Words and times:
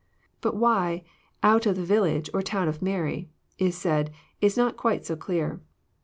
Bat 0.41 0.55
why" 0.55 1.03
out 1.43 1.67
of 1.67 1.77
ibe 1.77 1.85
villa^, 1.85 2.27
or 2.33 2.41
town 2.41 2.67
of 2.67 2.81
Mary," 2.81 3.29
is 3.59 3.77
said, 3.77 4.09
is 4.41 4.57
not 4.57 4.75
quite 4.75 5.05
so 5.05 5.15
clear. 5.15 5.61